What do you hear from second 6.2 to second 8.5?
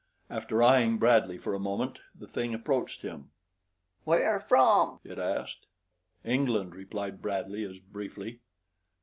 "England," replied Bradley, as briefly.